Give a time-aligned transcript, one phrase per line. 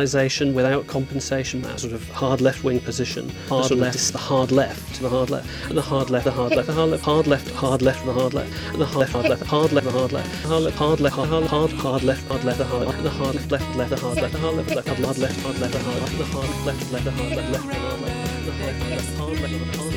[0.00, 3.28] nationalisation without compensation, that sort of hard left wing position.
[3.48, 6.66] Hard left, the hard left, the hard left, and the hard left, the hard left,
[6.66, 9.28] the hard left, hard left, hard left, the hard left, and the hard left, hard
[9.28, 12.26] left, hard left, the hard left, hard left, hard left, hard hard hard hard left,
[12.28, 14.56] hard left, the hard left, the hard left, left, left, the hard left, the hard
[14.56, 17.10] left, left, hard left, hard left, the hard left, the hard left, left, left the
[17.10, 18.60] hard left, left, the hard left, the hard left, hard
[19.00, 19.89] left, the hard left, hard left.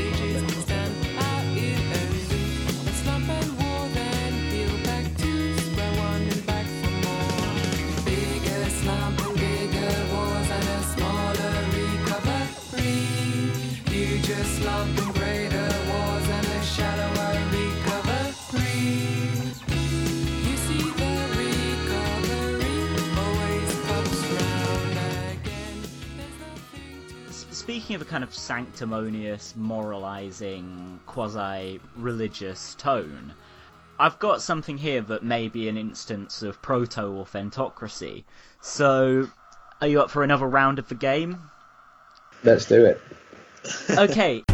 [27.64, 33.34] Speaking of a kind of sanctimonious, moralizing, quasi religious tone,
[33.98, 38.26] I've got something here that may be an instance of proto authentocracy.
[38.60, 39.30] So,
[39.80, 41.40] are you up for another round of the game?
[42.44, 43.02] Let's do it.
[43.92, 44.44] Okay.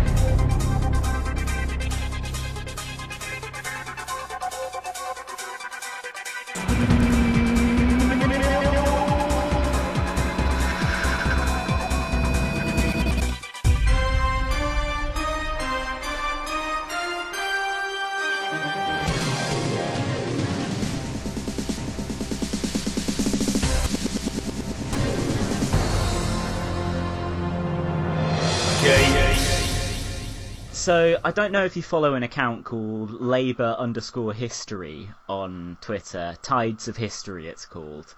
[31.24, 36.36] I don't know if you follow an account called Labour underscore History on Twitter.
[36.42, 38.16] Tides of History, it's called.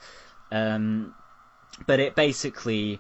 [0.52, 1.16] Um,
[1.88, 3.00] but it basically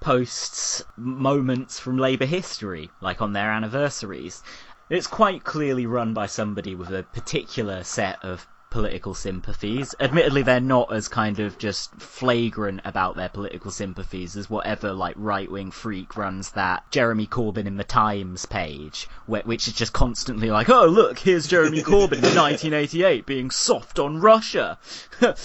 [0.00, 4.42] posts moments from Labour history, like on their anniversaries.
[4.88, 9.94] It's quite clearly run by somebody with a particular set of political sympathies.
[10.00, 15.14] Admittedly, they're not as kind of just flagrant about their political sympathies as whatever like
[15.16, 20.50] right wing freak runs that Jeremy Corbyn in the Times page, which is just constantly
[20.50, 24.78] like, oh look, here's Jeremy Corbyn in 1988 being soft on Russia.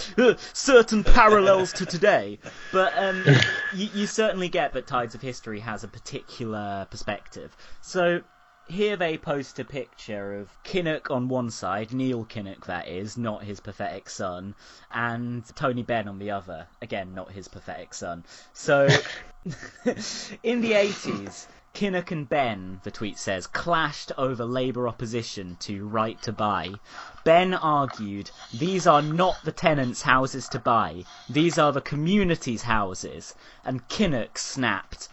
[0.54, 2.40] Certain parallels to today,
[2.72, 3.24] but um,
[3.74, 7.56] you, you certainly get that Tides of History has a particular perspective.
[7.82, 8.22] So
[8.68, 13.44] here they post a picture of Kinnock on one side, Neil Kinnock that is, not
[13.44, 14.56] his pathetic son,
[14.92, 18.24] and Tony Benn on the other, again not his pathetic son.
[18.54, 18.86] So
[20.44, 26.22] in the 80s, Kinnock and Benn, the tweet says, clashed over Labour opposition to right
[26.22, 26.70] to buy.
[27.24, 33.34] Benn argued, these are not the tenants' houses to buy, these are the community's houses.
[33.66, 35.10] And Kinnock snapped,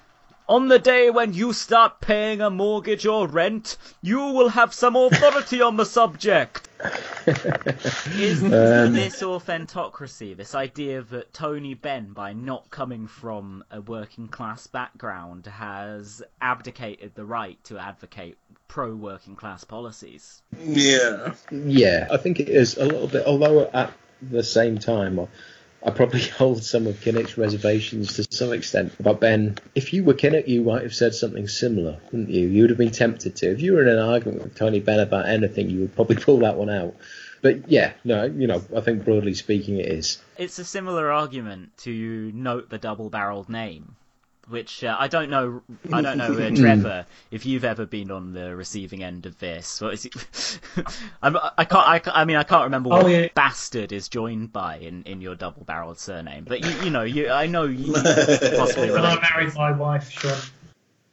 [0.50, 4.96] on the day when you start paying a mortgage or rent, you will have some
[4.96, 6.68] authority on the subject.
[8.16, 8.50] Is um,
[8.92, 15.46] this authentocracy, this idea that Tony Benn, by not coming from a working class background,
[15.46, 18.36] has abdicated the right to advocate
[18.66, 20.42] pro working class policies?
[20.58, 21.32] Yeah.
[21.52, 23.24] Yeah, I think it is a little bit.
[23.24, 25.28] Although at the same time,
[25.82, 29.58] I, probably hold some of Kinnock's reservations to some extent about Benn.
[29.74, 32.48] If you were Kinnock, you might have said something similar, wouldn't you?
[32.48, 33.50] You would have been tempted to.
[33.50, 36.38] If you were in an argument with Tony Benn about anything, you would probably pull
[36.41, 36.94] that one out.
[37.42, 40.18] But yeah, no, you know, I think broadly speaking, it is.
[40.36, 43.97] It's a similar argument to note the double-barreled name,
[44.48, 45.62] which uh, I don't know.
[45.92, 49.80] I don't know, uh, Trevor, if you've ever been on the receiving end of this.
[49.80, 50.14] What is it?
[51.22, 51.88] I'm, I can't.
[51.88, 53.28] I, ca- I mean, I can't remember what Oh, yeah.
[53.34, 57.28] bastard is joined by in, in your double-barreled surname, but you, you know, you.
[57.30, 60.36] I know you possibly When I married my wife, Sean,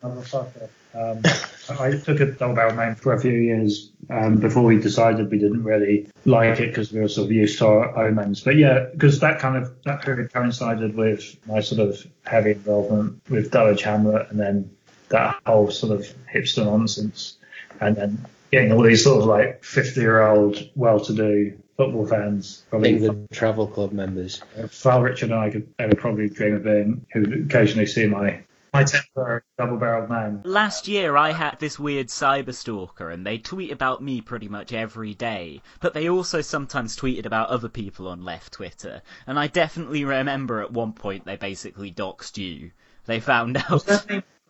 [0.04, 1.22] motherfucker, um,
[1.70, 5.38] I took a double barrel name for a few years um, before we decided we
[5.38, 8.42] didn't really like it because we were sort of used to our own names.
[8.42, 13.22] But yeah, because that kind of that period coincided with my sort of heavy involvement
[13.30, 14.76] with Dulwich Hamlet and then
[15.10, 17.38] that whole sort of hipster nonsense,
[17.80, 22.96] and then getting all these sort of like 50 year old well-to-do football fans probably
[22.96, 24.42] England Travel Club members.
[24.70, 28.42] far richer than I could ever probably dream of being, who occasionally see my
[28.78, 30.42] my temper double barreled man.
[30.44, 34.74] Last year, I had this weird cyber stalker, and they tweet about me pretty much
[34.74, 35.62] every day.
[35.80, 39.02] But they also sometimes tweeted about other people on left Twitter.
[39.26, 42.72] And I definitely remember at one point they basically doxed you.
[43.06, 43.86] They found out.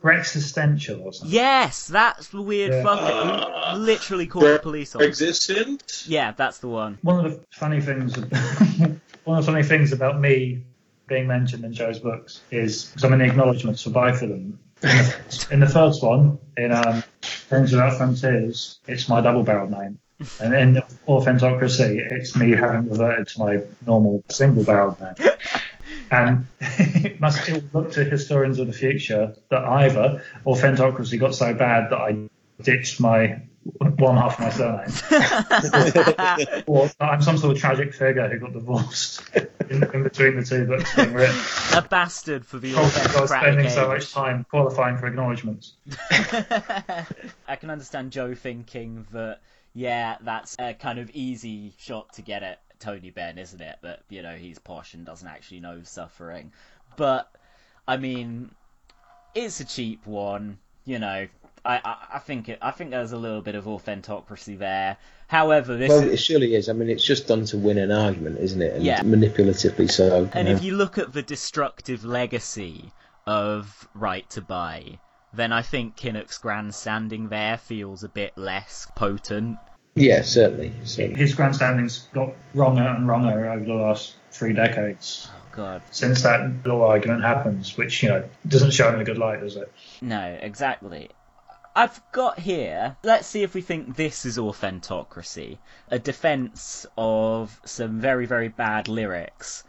[0.05, 1.33] Existential or something.
[1.35, 2.83] Yes, that's the weird Yeah.
[2.83, 3.71] fucker.
[3.73, 5.01] who literally called the police on.
[5.03, 6.03] Existent?
[6.07, 6.97] Yeah, that's the one.
[7.01, 8.15] One of the funny things,
[9.25, 10.63] one of the funny things about me
[11.07, 14.59] being mentioned in Joe's books is I'm in the acknowledgements for both of them.
[15.49, 19.97] In the first one, in um, Things Without Frontiers, it's my double-barreled name,
[20.39, 25.15] and in Authentocracy, it's me having reverted to my normal single-barreled name.
[26.11, 31.91] And it must look to historians of the future that either Authentocracy got so bad
[31.91, 32.29] that I
[32.61, 33.41] ditched my
[33.79, 34.89] one half of my surname,
[36.67, 39.21] or I'm some sort of tragic figure who got divorced
[39.69, 41.35] in, in between the two books being written.
[41.73, 45.07] A bastard for the Probably because I was spending Authentocratic so much time qualifying for
[45.07, 45.73] acknowledgements.
[47.47, 49.41] I can understand Joe thinking that,
[49.73, 53.77] yeah, that's a kind of easy shot to get at Tony Benn, isn't it?
[53.81, 56.51] But, you know, he's posh and doesn't actually know suffering.
[56.95, 57.29] But,
[57.87, 58.51] I mean,
[59.35, 61.27] it's a cheap one, you know.
[61.67, 64.97] I, I, I think it, I think there's a little bit of authentocracy there.
[65.27, 66.69] However, this Well, is, it surely is.
[66.69, 68.75] I mean, it's just done to win an argument, isn't it?
[68.75, 69.01] And Yeah.
[69.01, 70.29] manipulatively so.
[70.33, 72.93] And you if you look at the destructive legacy
[73.25, 74.99] of Right to Buy,
[75.33, 79.57] then I think Kinnock's grandstanding there feels a bit less potent.
[79.95, 80.71] Yeah, certainly.
[80.85, 81.19] certainly.
[81.19, 86.65] His grandstanding's got wronger and wronger over the last three decades Oh God, since that
[86.65, 89.71] law argument happens, which you know doesn't show him in a good light, does it?
[90.01, 91.09] no, exactly.
[91.77, 92.97] I've got here.
[93.03, 95.59] Let's see if we think this is authentocracy.
[95.91, 99.63] A defense of some very, very bad lyrics.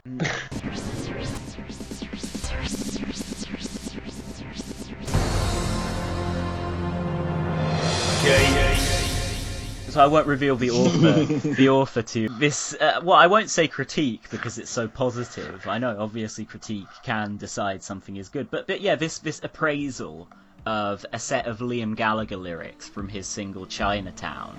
[9.91, 11.25] So I won't reveal the author,
[11.57, 12.73] the author to this.
[12.73, 15.67] Uh, well, I won't say critique because it's so positive.
[15.69, 20.27] I know, obviously, critique can decide something is good, but but yeah, this this appraisal
[20.67, 24.57] of a set of Liam Gallagher lyrics from his single Chinatown.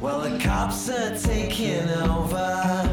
[0.00, 2.88] Well, the cops are taking over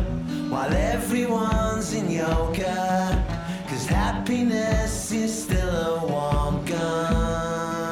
[0.49, 3.23] while everyone's in yoga.
[3.67, 7.91] Cause happiness is still a warm gun.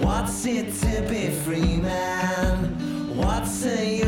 [0.00, 3.16] What's it to be free, man?
[3.16, 4.01] What's a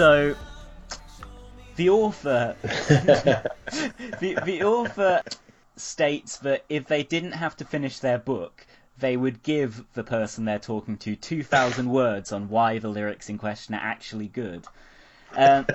[0.00, 0.34] So,
[1.76, 5.20] the author, the the author
[5.76, 8.66] states that if they didn't have to finish their book,
[8.98, 13.36] they would give the person they're talking to 2,000 words on why the lyrics in
[13.36, 14.64] question are actually good.
[15.36, 15.66] Um,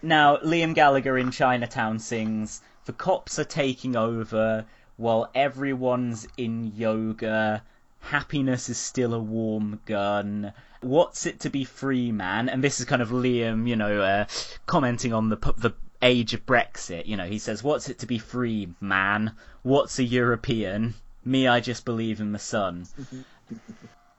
[0.00, 4.64] now, Liam Gallagher in Chinatown sings, The cops are taking over
[4.96, 7.64] while everyone's in yoga.
[7.98, 10.52] Happiness is still a warm gun.
[10.82, 12.48] What's it to be free, man?
[12.48, 14.26] And this is kind of Liam, you know, uh,
[14.66, 17.06] commenting on the the age of Brexit.
[17.06, 19.32] You know, he says, "What's it to be free, man?
[19.62, 20.94] What's a European?
[21.24, 22.86] Me, I just believe in the sun."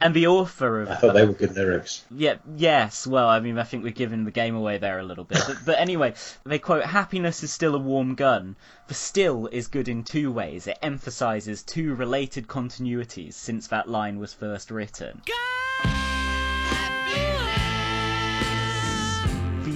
[0.04, 2.04] And the author of I thought they were good lyrics.
[2.12, 3.08] yeah, yes.
[3.08, 5.42] Well, I mean, I think we're giving the game away there a little bit.
[5.48, 6.14] But, but anyway,
[6.46, 8.58] they quote, happiness is still a warm gun.
[8.90, 10.68] The still is good in two ways.
[10.68, 15.22] It emphasizes two related continuities since that line was first written.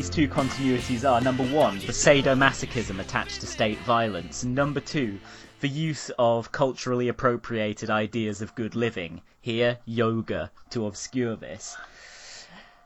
[0.07, 5.19] These two continuities are number one, the sadomasochism attached to state violence, and number two,
[5.59, 9.21] the use of culturally appropriated ideas of good living.
[9.41, 11.75] Here, yoga, to obscure this.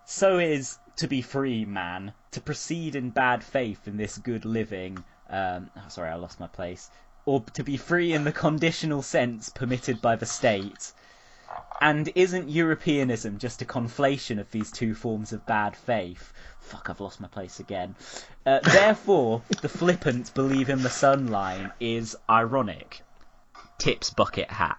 [0.03, 5.03] So is to be free, man, to proceed in bad faith in this good living.
[5.29, 6.89] Um, oh, sorry, I lost my place.
[7.25, 10.91] Or to be free in the conditional sense permitted by the state.
[11.81, 16.31] And isn't Europeanism just a conflation of these two forms of bad faith?
[16.59, 17.95] Fuck, I've lost my place again.
[18.45, 23.01] Uh, therefore, the flippant believe in the sun line is ironic.
[23.79, 24.77] Tips bucket hat.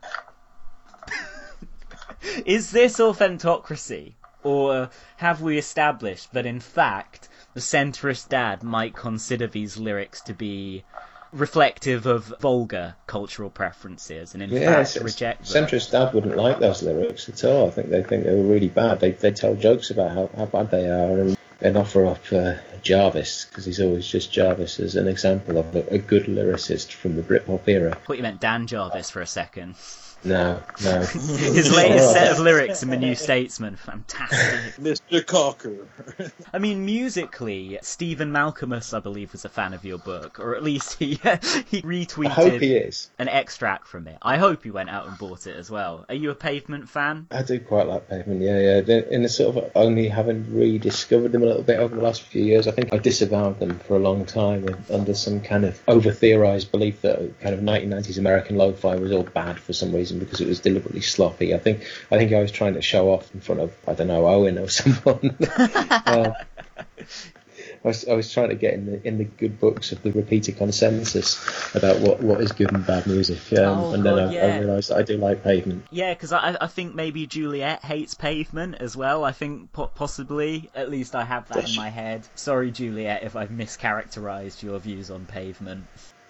[2.47, 4.15] is this authentocracy?
[4.45, 10.35] Or have we established that in fact the centrist dad might consider these lyrics to
[10.35, 10.85] be
[11.33, 15.65] reflective of vulgar cultural preferences and in Yes, fact reject them?
[15.65, 17.69] centrist dad wouldn't like those lyrics at all.
[17.69, 19.01] I think they think they were really bad.
[19.01, 22.55] They they tell jokes about how, how bad they are, and and offer up uh,
[22.83, 27.17] Jarvis because he's always just Jarvis as an example of a, a good lyricist from
[27.17, 27.93] the Britpop era.
[27.93, 29.77] I thought you meant Dan Jarvis for a second.
[30.25, 31.01] No, no.
[31.01, 34.75] His latest set of lyrics in The New Statesman, fantastic.
[34.83, 35.25] Mr.
[35.27, 35.89] Cocker.
[36.53, 40.63] I mean, musically, Stephen Malkmus, I believe, was a fan of your book, or at
[40.63, 43.11] least he he I hope he retweeted is.
[43.19, 44.19] an extract from it.
[44.23, 46.05] I hope he went out and bought it as well.
[46.09, 47.27] Are you a Pavement fan?
[47.33, 49.01] I do quite like Pavement, yeah, yeah.
[49.11, 52.45] In the sort of only having rediscovered them a little bit over the last few
[52.45, 56.13] years, I think I disavowed them for a long time under some kind of over
[56.13, 60.41] theorized belief that kind of 1990s American lo-fi was all bad for some reason because
[60.41, 61.55] it was deliberately sloppy.
[61.55, 64.09] I think I think I was trying to show off in front of I don't
[64.09, 65.37] know Owen or someone.
[65.41, 66.33] Uh,
[67.85, 70.13] I was, I was trying to get in the in the good books of the
[70.13, 74.29] repeated consensus about what, what is good and bad music, um, Oh, and then God,
[74.29, 74.47] I, yeah.
[74.47, 75.85] I realised that I do like Pavement.
[75.91, 79.25] Yeah, because I, I think maybe Juliet hates Pavement as well.
[79.25, 82.27] I think possibly, at least I have that Does in my head.
[82.37, 85.85] Sorry, Juliet, if I've mischaracterized your views on Pavement.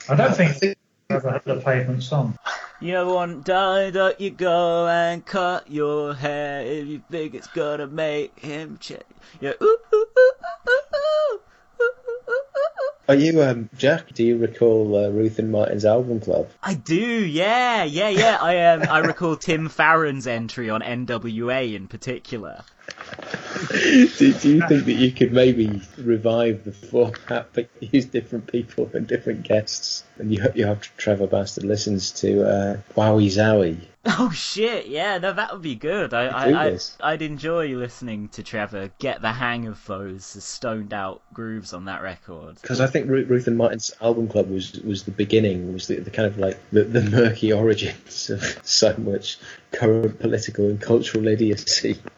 [0.09, 0.77] I don't I think think
[1.11, 2.39] I've ever heard the pavement song.
[2.83, 7.87] You won't die, don't you go and cut your hair if you think it's gonna
[7.87, 9.05] make him change.
[9.41, 10.33] Yeah, ooh, ooh, ooh,
[10.69, 11.39] ooh, ooh,
[11.81, 12.61] ooh,
[13.09, 14.13] Are you, um, Jack?
[14.13, 16.49] Do you recall uh, Ruth and Martin's album club?
[16.61, 18.39] I do, yeah, yeah, yeah.
[18.41, 22.65] I um, I recall Tim Farron's entry on NWA in particular.
[23.71, 28.91] do, do you think that you could maybe revive the format, but use different people
[28.95, 30.05] and different guests?
[30.19, 33.81] And you hope you have Trevor Bastard listens to uh, Wowee Zowee.
[34.05, 36.13] Oh shit, yeah, no, that would be good.
[36.13, 41.23] I, I, I I'd enjoy listening to Trevor get the hang of those stoned out
[41.33, 42.61] grooves on that record.
[42.61, 46.01] Because I think Ru- Ruth and Martin's album club was was the beginning, was the,
[46.01, 49.39] the kind of like the, the murky origins of so much
[49.73, 51.99] current political and cultural idiocy.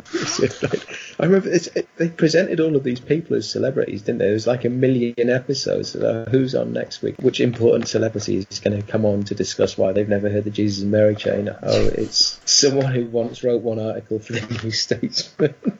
[0.63, 4.25] Like- I remember it, they presented all of these people as celebrities, didn't they?
[4.27, 5.95] There was like a million episodes.
[5.95, 7.17] Uh, who's on next week?
[7.21, 10.51] Which important celebrity is going to come on to discuss why they've never heard the
[10.51, 11.49] Jesus and Mary chain?
[11.49, 15.55] Oh, it's someone who once wrote one article for the New Statesman.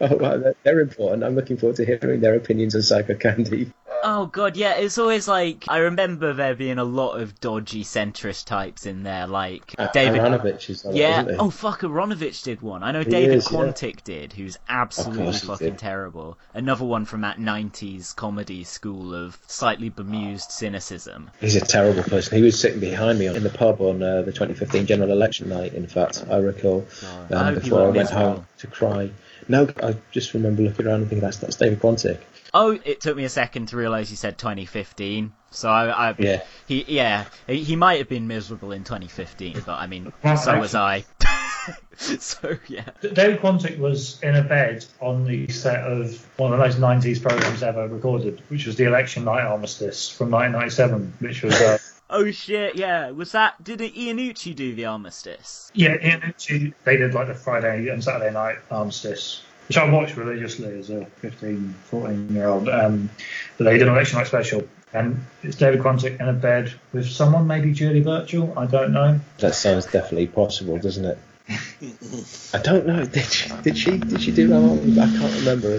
[0.00, 1.24] Oh, wow, they're, they're important.
[1.24, 3.72] I'm looking forward to hearing their opinions on Psycho Candy.
[4.10, 8.46] Oh god, yeah, it's always like I remember there being a lot of dodgy centrist
[8.46, 10.22] types in there, like Uh, David.
[10.22, 11.26] Aaronovitch is it, yeah.
[11.38, 12.82] Oh fuck, Aaronovitch did one.
[12.82, 13.58] I know He David is, yeah.
[13.58, 16.38] Quantick did, who's absolutely fucking terrible.
[16.54, 21.30] Another one from that '90s comedy school of slightly bemused cynicism.
[21.38, 22.38] He's a terrible person.
[22.38, 25.74] He was sitting behind me in the pub on uh, the 2015 general election night.
[25.74, 26.86] In fact, I recall
[27.30, 29.10] um, you before I went home to cry.
[29.48, 32.20] No, I just remember looking around and thinking that's that's David Quantick.
[32.54, 35.32] Oh, it took me a second to realise you said 2015.
[35.50, 36.42] So I, I Yeah.
[36.66, 40.58] he, yeah, he, he might have been miserable in 2015, but I mean, Well, so
[40.58, 41.04] was I.
[41.96, 42.84] so yeah.
[43.00, 47.22] David Quantick was in a bed on the set of one of the most 90s
[47.22, 51.78] programs ever recorded, which was the Election Night Armistice from 1997, which was, uh,
[52.10, 53.10] Oh shit, yeah.
[53.10, 55.70] Was that did Iannucci do the armistice?
[55.74, 60.78] yeah, Iannucci, they did like the Friday and Saturday night Armistice, which I watched religiously
[60.78, 62.68] as a 15, 14 year old.
[62.68, 63.10] Um,
[63.56, 64.66] but they did an Election Night special.
[64.94, 69.20] And it's David Quantick in a bed with someone, maybe Julie Burchill, I don't know.
[69.38, 71.18] That sounds definitely possible, doesn't it?
[71.48, 73.04] I don't know.
[73.04, 73.50] Did she?
[73.62, 73.98] Did she?
[73.98, 74.98] Did she do that one?
[74.98, 75.76] I can't remember.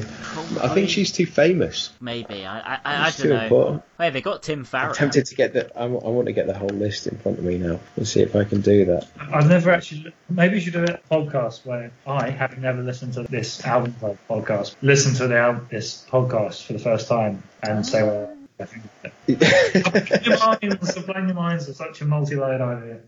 [0.61, 1.91] I think she's too famous.
[2.01, 2.45] Maybe.
[2.45, 3.41] I I, I, I don't too know.
[3.41, 3.83] important.
[3.97, 4.89] Hey, they got Tim Farron.
[4.89, 5.77] I'm tempted to get the.
[5.77, 8.21] I, I want to get the whole list in front of me now and see
[8.21, 9.07] if I can do that.
[9.19, 10.13] I've never actually.
[10.29, 13.95] Maybe you should do a podcast where I, having never listened to this album
[14.29, 18.65] podcast, listen to the al- this podcast for the first time and say, well, I
[18.65, 18.83] think.
[20.25, 22.99] your minds, the blame your minds are such a multi-layered idea.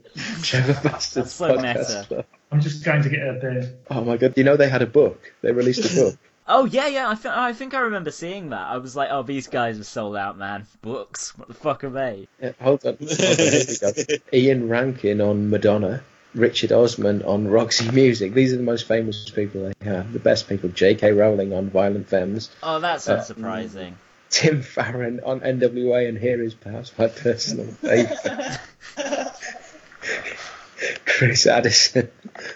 [0.41, 2.09] Trevor Bastard's so podcast.
[2.09, 2.25] meta.
[2.51, 3.73] I'm just going to get a beer.
[3.89, 4.33] Oh my god!
[4.37, 5.33] You know they had a book.
[5.41, 6.17] They released a book.
[6.47, 7.09] Oh yeah, yeah.
[7.09, 8.67] I, th- I think I remember seeing that.
[8.67, 10.65] I was like, oh, these guys are sold out, man.
[10.81, 11.37] Books.
[11.37, 12.27] What the fuck are they?
[12.41, 12.97] Yeah, hold on.
[12.99, 14.15] Hold on here we go.
[14.33, 16.01] Ian Rankin on Madonna.
[16.33, 18.33] Richard Osman on Roxy Music.
[18.33, 20.13] These are the most famous people they have.
[20.13, 20.69] The best people.
[20.69, 21.11] J.K.
[21.11, 22.49] Rowling on Violent Femmes.
[22.63, 23.93] Oh, that's Uh, unsurprising.
[24.31, 28.59] Tim Farron on NWA, and here is perhaps my personal favourite.
[31.05, 32.09] Chris Addison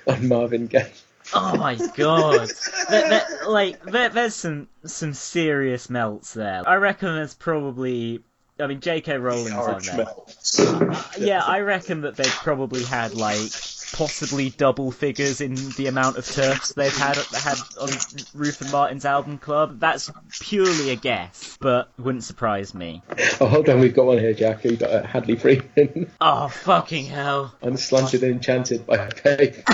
[0.08, 0.92] on Marvin Gaye.
[1.34, 2.50] Oh my god!
[2.90, 6.68] there, there, like, there, there's some some serious melts there.
[6.68, 8.22] I reckon there's probably.
[8.58, 9.18] I mean, J.K.
[9.18, 9.98] Rowling's on there.
[9.98, 10.60] melts.
[10.60, 13.52] Uh, yeah, I reckon that they've probably had like
[13.94, 17.90] possibly double figures in the amount of turfs they've had had on
[18.34, 19.80] Ruth and Martin's album club.
[19.80, 20.12] That's
[20.42, 23.02] purely a guess, but wouldn't surprise me.
[23.40, 24.64] Oh, hold on, we've got one here, Jack.
[24.64, 27.54] We've got uh, Hadley Freeman Oh fucking hell!
[27.62, 29.64] on Slanted and Enchanted by Pay.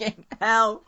[0.00, 0.84] fucking hell!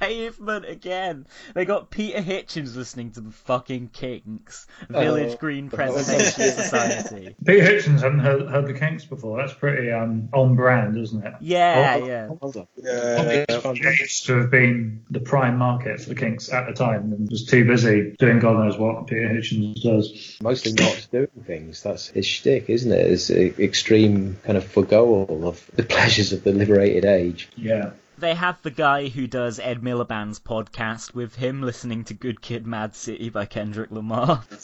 [0.00, 1.26] Pavement again.
[1.54, 4.66] They got Peter Hitchens listening to the fucking Kinks.
[4.88, 5.36] Village Oh.
[5.36, 7.36] Green Preservation Society.
[7.46, 9.38] Peter Hitchens hadn't heard, heard the Kinks before.
[9.38, 11.34] That's pretty um, on brand, isn't it?
[11.40, 12.26] Yeah, Oh, yeah.
[12.40, 12.66] Hold on.
[12.76, 13.44] Yeah.
[13.48, 17.30] It used to have been the prime market for the Kinks at the time and
[17.30, 20.38] was too busy doing God knows what Peter Hitchens does.
[20.42, 21.82] Mostly not doing things.
[21.82, 23.06] That's his shtick, isn't it?
[23.06, 27.48] It's a extreme kind of forgoal of the pleasures of the liberated age.
[27.56, 27.90] Yeah.
[28.22, 32.68] They have the guy who does Ed Miliband's podcast with him listening to Good Kid
[32.68, 34.44] Mad City by Kendrick Lamar.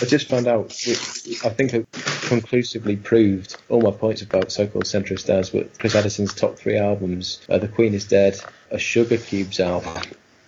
[0.00, 1.84] I just found out, which I think I
[2.26, 7.40] conclusively proved all my points about so-called centrist dance, but Chris Addison's top three albums
[7.48, 8.36] are The Queen is Dead,
[8.72, 10.02] a Sugar Cubes album.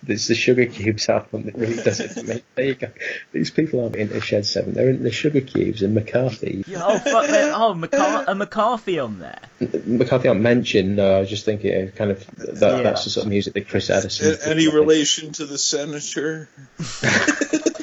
[0.07, 2.41] It's the Sugar Cubes album that really does it for me.
[2.55, 2.87] There you go.
[3.31, 6.63] These people aren't into Shed 7, they're into the Sugar Cubes and McCarthy.
[6.75, 9.39] Oh, fuck, oh, McCar- a McCarthy on there.
[9.85, 12.81] McCarthy aren't mentioned, no, I was just thinking uh, kind of that, Yeah.
[12.81, 14.37] that's the sort of music that Chris Addison.
[14.45, 16.49] Any relation to the senator?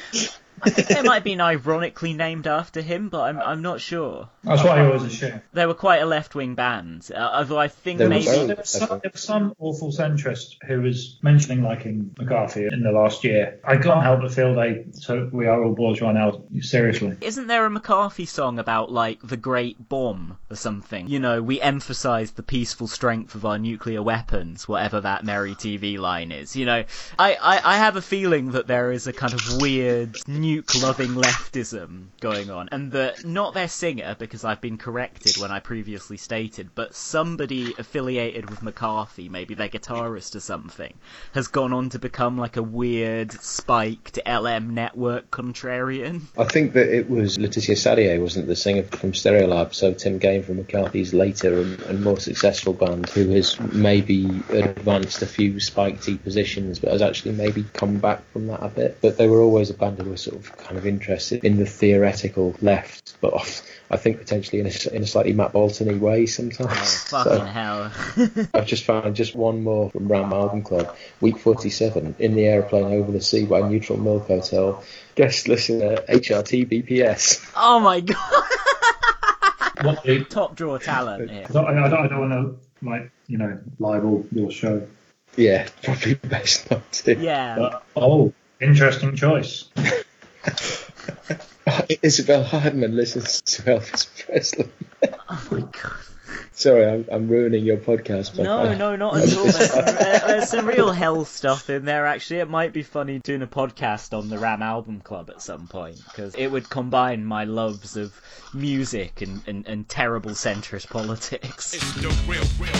[0.61, 4.29] I think they might have been ironically named after him, but I'm, I'm not sure.
[4.43, 5.41] That's why he always assumed.
[5.53, 8.25] They were quite a left wing band, uh, although I think They were maybe.
[8.25, 12.81] very- There was, some, there was some awful centrist who was mentioning liking McCarthy in
[12.83, 13.59] the last year.
[13.63, 17.17] I can't help but feel they took We Are All Bourgeois Now seriously.
[17.21, 21.07] Isn't there a McCarthy song about, like, the Great Bomb or something?
[21.07, 25.97] You know, we emphasise the peaceful strength of our nuclear weapons, whatever that merry TV
[25.99, 26.55] line is.
[26.55, 26.83] You know,
[27.19, 30.15] I, I, I have a feeling that there is a kind of weird
[30.47, 35.51] nuke loving leftism going on, and that not their singer, because I've been corrected when
[35.51, 40.93] I previously stated, but somebody affiliated with McCarthy, maybe their guitarist or something,
[41.33, 46.21] has gone on to become like a weird spiked LM network contrarian.
[46.37, 50.43] I think that it was Laetitia Sadier, wasn't the singer from Stereolab, so Tim Gane
[50.43, 56.01] from McCarthy's later and, and more successful band, who has maybe advanced a few Spike
[56.01, 58.99] T positions, but has actually maybe come back from that a bit.
[59.01, 61.65] But they were always a band who were sort of kind of interested in the
[61.65, 66.25] theoretical left, but off, I think potentially in a, in a slightly Matt Bolton way
[66.25, 66.69] sometimes.
[66.69, 66.75] Oh,
[67.23, 67.91] So- fucking hell.
[68.53, 72.85] I've just found just one more from Ram Album Club, week 47, in the aeroplane
[72.93, 74.83] over the sea by Neutral Milk Hotel.
[75.15, 77.51] Guest listener HRT BPS.
[77.55, 78.43] oh my god.
[79.81, 81.45] What the, Top draw talent here.
[81.47, 84.87] I, don't, I, don't, I don't want to, like, you know, libel your show.
[85.35, 87.15] Yeah, probably best not to.
[87.15, 87.55] Yeah.
[87.57, 89.65] But, oh, interesting choice.
[92.01, 94.69] Isabel Hardman listens to Elvis Presley.
[95.29, 95.93] Oh my god.
[96.51, 98.35] Sorry, I'm, I'm ruining your podcast.
[98.35, 99.43] But No, I- no, not at all.
[99.43, 102.39] There's some, there's some real hell stuff in there, actually.
[102.39, 106.01] It might be funny doing a podcast on the Ram Album Club at some point,
[106.05, 108.19] because it would combine my loves of
[108.55, 111.75] music and, and, and terrible centrist politics.
[111.75, 112.71] It's the real, real.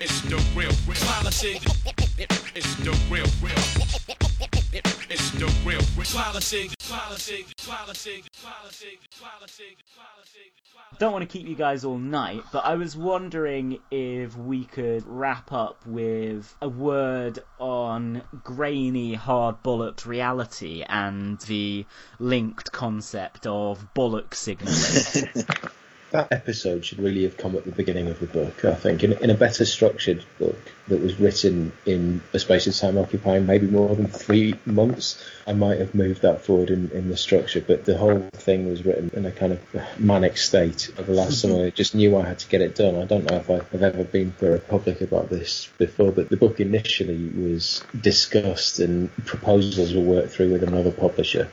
[0.00, 1.00] It's the real, real.
[1.00, 1.64] Politics.
[2.54, 3.79] It's the real, real.
[5.42, 6.06] It's the real, real.
[6.12, 6.74] Politics.
[6.86, 7.54] Politics.
[7.66, 8.28] Politics.
[8.42, 9.06] Politics.
[9.22, 9.82] Politics.
[9.96, 10.98] Politics.
[10.98, 15.02] don't want to keep you guys all night, but I was wondering if we could
[15.06, 21.86] wrap up with a word on grainy, hard bollocked reality and the
[22.18, 25.46] linked concept of bollock signaling.
[26.10, 29.12] That episode should really have come at the beginning of the book, I think, in,
[29.12, 33.68] in a better structured book that was written in a space of time occupying maybe
[33.68, 35.24] more than three months.
[35.46, 38.84] I might have moved that forward in, in the structure, but the whole thing was
[38.84, 39.60] written in a kind of
[40.00, 41.66] manic state over the last summer.
[41.66, 42.96] I just knew I had to get it done.
[42.96, 46.58] I don't know if I've ever been very public about this before, but the book
[46.58, 51.48] initially was discussed and proposals were worked through with another publisher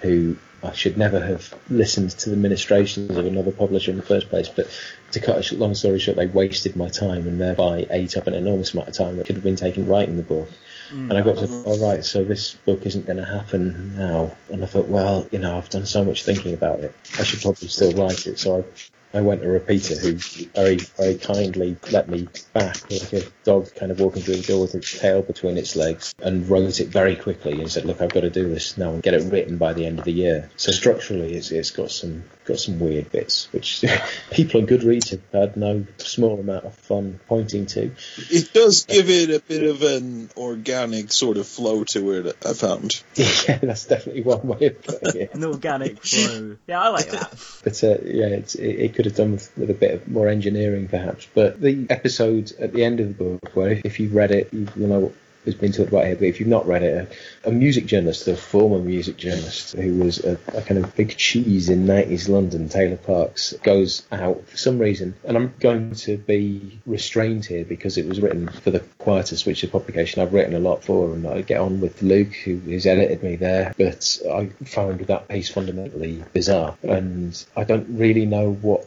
[0.00, 4.28] who I should never have listened to the ministrations of another publisher in the first
[4.28, 4.48] place.
[4.48, 4.68] But
[5.12, 8.34] to cut a long story short, they wasted my time and thereby ate up an
[8.34, 10.50] enormous amount of time that could have been taken writing the book.
[10.90, 11.10] Mm.
[11.10, 14.36] And I got to, all right, so this book isn't going to happen now.
[14.50, 16.94] And I thought, well, you know, I've done so much thinking about it.
[17.18, 18.38] I should probably still write it.
[18.38, 18.64] So I
[19.12, 20.12] I went to a Repeater who
[20.54, 24.60] very, very kindly let me back like a dog kind of walking through the door
[24.60, 28.12] with its tail between its legs and wrote it very quickly and said, look, I've
[28.12, 30.48] got to do this now and get it written by the end of the year.
[30.56, 33.84] So structurally, it's, it's got some got some weird bits, which
[34.30, 37.92] people on Goodreads have had no small amount of fun pointing to.
[38.30, 42.52] It does give it a bit of an organic sort of flow to it, I
[42.52, 43.02] found.
[43.14, 45.34] yeah, that's definitely one way of putting it.
[45.40, 46.56] An organic flow.
[46.66, 47.34] Yeah, I like that.
[47.62, 50.28] But uh, yeah, it's, it, it could have done with, with a bit of more
[50.28, 51.26] engineering, perhaps.
[51.32, 54.66] But the episode at the end of the book, where if you've read it, you,
[54.76, 55.12] you know
[55.44, 57.12] has been talked about here, but if you've not read it,
[57.44, 61.68] a, music journalist, a former music journalist who was a, a kind of big cheese
[61.68, 66.80] in 90s London, Taylor Parkes, goes out for some reason, and I'm going to be
[66.86, 70.54] restrained here because it was written for the Quietus, which is a publication I've written
[70.54, 74.18] a lot for, and I get on with Luke, who has edited me there, but
[74.30, 78.86] I found that piece fundamentally bizarre, and I don't really know what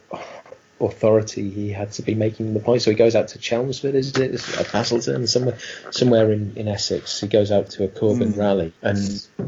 [0.86, 2.82] authority he had to be making the point.
[2.82, 4.42] So he goes out to Chelmsford, is it?
[4.68, 5.58] Castleton, somewhere,
[5.92, 7.22] somewhere in, in Essex.
[7.22, 8.40] He goes out to a Corbyn hmm.
[8.40, 8.98] rally and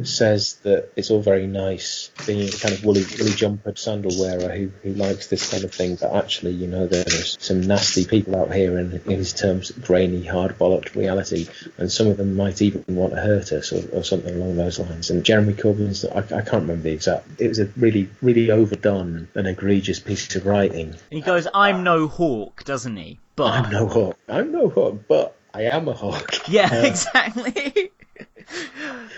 [0.04, 4.56] says that it's all very nice being a kind of woolly, woolly jumper sandal wearer
[4.56, 8.36] who, who likes this kind of thing, but actually, you know, there's some nasty people
[8.36, 12.62] out here in, in his terms, grainy, hard bollocked reality, and some of them might
[12.62, 15.10] even want to hurt us or, or something along those lines.
[15.10, 19.28] And Jeremy Corbyn's, I, I can't remember the exact, it was a really, really overdone
[19.36, 20.96] and egregious piece of writing.
[21.10, 23.20] He goes, "I'm no hawk," doesn't he?
[23.36, 24.18] But I'm no hawk.
[24.30, 26.34] I'm no hawk, but I am a hawk.
[26.48, 27.92] yeah, Uh, exactly.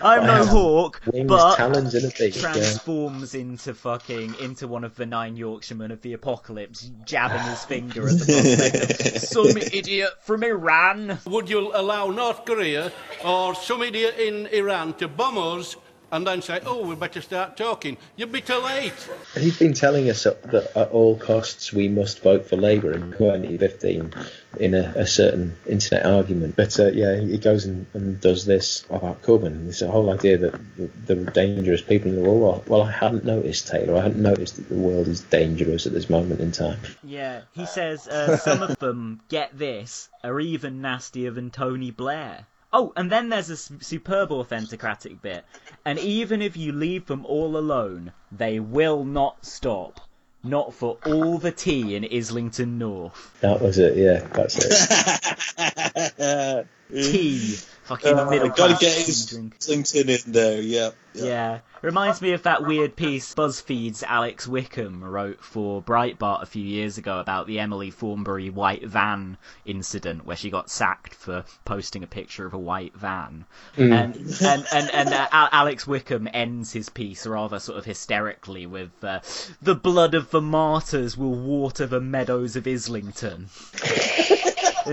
[0.02, 2.36] I'm no hawk, Wings, but talons, and a beak.
[2.36, 2.42] yeah.
[2.54, 8.08] transforms into fucking into one of the nine Yorkshiremen of the apocalypse, jabbing his finger
[8.08, 11.18] at the some idiot from Iran.
[11.26, 12.92] Would you allow North Korea
[13.26, 15.76] or some idiot in Iran to bomb us
[16.12, 17.98] and then say, oh, we better start talking?
[18.16, 18.94] You'd be too late.
[19.36, 24.14] He's been telling us that at all costs we must vote for Labour in 2015
[24.60, 26.56] in a, a certain internet argument.
[26.56, 29.68] But uh, yeah, he goes and, and does this about Corbyn.
[29.68, 32.68] It's a whole idea that the, the dangerous people in the world.
[32.68, 33.98] Well, well, I hadn't noticed, Taylor.
[33.98, 36.80] I hadn't noticed that the world is dangerous at this moment in time.
[37.04, 42.46] Yeah, he says uh, some of them, get this, are even nastier than Tony Blair.
[42.72, 45.44] Oh, and then there's a superb authentocratic bit.
[45.88, 50.02] And even if you leave them all alone, they will not stop.
[50.44, 53.38] Not for all the tea in Islington North.
[53.40, 53.96] That was it.
[53.96, 56.68] Yeah, that's it.
[56.92, 57.56] Tea.
[57.88, 59.56] Fucking Uh, middle gotta class get his drink.
[59.62, 60.62] Islington in there.
[60.62, 61.26] yeah, yep.
[61.26, 61.60] Yeah.
[61.82, 66.98] Reminds me of that weird piece BuzzFeed's Alex Wickham wrote for Breitbart a few years
[66.98, 72.08] ago about the Emily Thornberry white van incident where she got sacked for posting a
[72.08, 73.46] picture of a white van.
[73.78, 78.92] And and and, and uh, Alex Wickham ends his piece rather sort of hysterically with
[79.04, 79.20] uh,
[79.62, 83.50] the blood of the martyrs will water the meadows of Islington.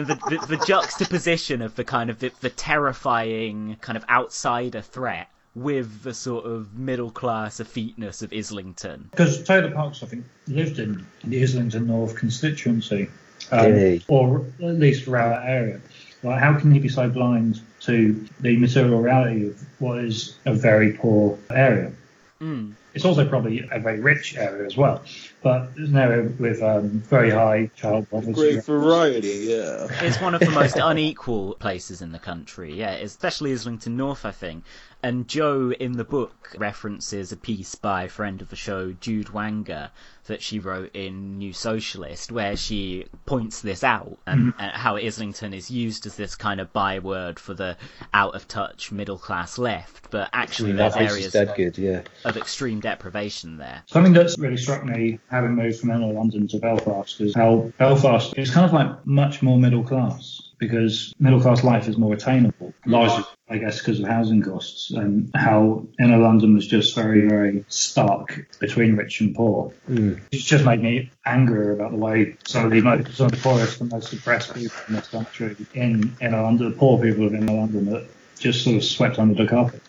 [0.02, 5.28] the, the, the juxtaposition of the kind of the, the terrifying kind of outsider threat
[5.54, 9.08] with the sort of middle class effeteness of Islington.
[9.10, 13.08] Because Taylor Parkes, I think, lived in the Islington North constituency,
[13.52, 14.04] um, Did he?
[14.08, 15.80] or at least around that area.
[16.22, 20.54] Like, how can he be so blind to the material reality of what is a
[20.54, 21.92] very poor area?
[22.38, 22.72] Hmm.
[22.94, 25.02] It's also probably a very rich area as well,
[25.44, 28.32] but it's an area with um, very high child poverty.
[28.32, 29.44] Great variety.
[29.50, 29.86] Yeah.
[30.00, 34.30] It's one of the most unequal places in the country, yeah, especially Islington North, I
[34.32, 34.64] think.
[35.04, 39.26] And Joe in the book references a piece by a friend of the show, Jude
[39.26, 39.90] Wanga,
[40.28, 44.60] that she wrote in New Socialist, where she points this out and, mm-hmm.
[44.62, 47.76] and how Islington is used as this kind of byword for the
[48.14, 51.54] out of touch middle class left, but actually mm, that there's piece is areas dead
[51.54, 51.76] good.
[51.76, 52.00] Yeah.
[52.24, 53.82] of extreme deprivation there.
[53.84, 58.38] Something that's really struck me having moved from inner London to Belfast is how Belfast
[58.38, 62.72] is kind of like much more middle class because middle class life is more attainable,
[62.86, 67.64] largely, I guess, because of housing costs and how inner London was just very, very
[67.68, 69.72] stark between rich and poor.
[69.86, 70.14] Hmm.
[70.32, 73.38] It's just made me angrier about the way some of the most, some of the
[73.38, 77.34] poorest and most oppressed people in this country in inner London, the poor people of
[77.34, 78.06] inner London, that
[78.38, 79.80] just sort of swept under the carpet.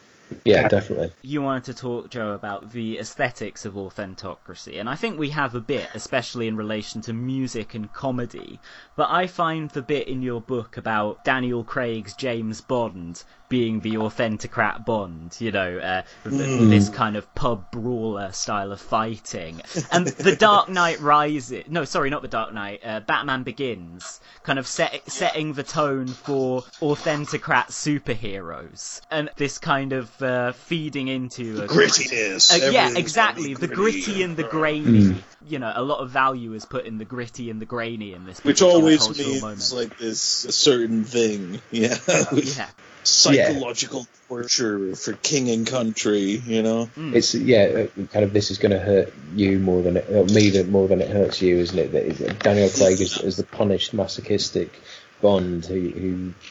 [0.44, 1.12] Yeah, definitely.
[1.22, 5.56] you wanted to talk, Joe, about the aesthetics of authentocracy, and I think we have
[5.56, 8.60] a bit, especially in relation to music and comedy.
[8.96, 13.94] But I find the bit in your book about Daniel Craig's James Bond being the
[13.94, 20.08] authentocrat Bond, you know, uh, th- this kind of pub brawler style of fighting, and
[20.08, 21.64] The Dark Knight Rises.
[21.68, 22.82] No, sorry, not The Dark Knight.
[22.84, 29.94] Uh, Batman Begins, kind of set, setting the tone for authentocrat superheroes, and this kind
[29.94, 32.52] of uh, feeding into a Grittiness.
[32.54, 33.54] uh, yeah, exactly.
[33.54, 35.16] The be gritty and the grainy.
[35.48, 38.26] You know, a lot of value is put in the gritty and the grainy in
[38.26, 38.44] this.
[38.44, 39.72] Which always means moment.
[39.74, 41.62] like this a certain thing.
[41.72, 41.98] Yeah.
[42.32, 42.68] yeah,
[43.08, 46.42] Psychological torture for king and country.
[46.46, 46.90] You know.
[46.98, 48.34] It's yeah, uh, kind of.
[48.34, 51.10] This is going to hurt you more than it, uh, me than- more than it
[51.10, 51.92] hurts you, isn't it?
[51.92, 54.82] That is- Daniel Craig is, is the punished, masochistic
[55.22, 55.90] Bond who,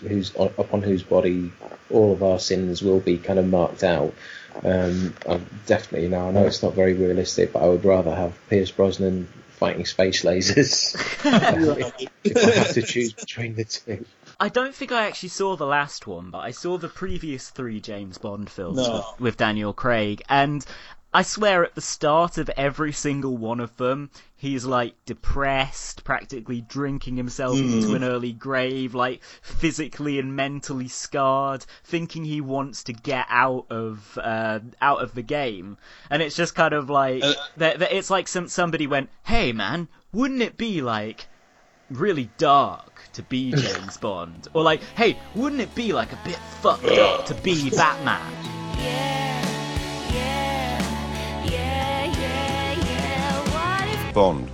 [0.00, 1.52] who who's upon whose body
[1.90, 4.14] all of our sins will be kind of marked out.
[4.64, 8.14] Um, I definitely, you know, I know it's not very realistic, but I would rather
[8.14, 10.94] have Pierce Brosnan fighting space lasers
[12.24, 14.04] if I have to choose between the two.
[14.40, 17.80] I don't think I actually saw the last one, but I saw the previous three
[17.80, 18.92] James Bond films No.
[18.94, 20.64] with, with Daniel Craig, and
[21.12, 26.60] I swear at the start of every single one of them, he's like depressed, practically
[26.60, 32.92] drinking himself into an early grave, like physically and mentally scarred, thinking he wants to
[32.92, 35.78] get out of uh, out of the game,
[36.10, 37.78] and it's just kind of like Uh, that.
[37.78, 41.28] that it's like some somebody went, "Hey man, wouldn't it be like?"
[41.90, 44.48] Really dark to be James Bond.
[44.54, 48.54] Or like, hey, wouldn't it be like a bit fucked up to be Batman?
[54.14, 54.48] Bond.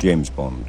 [0.00, 0.66] James Bond.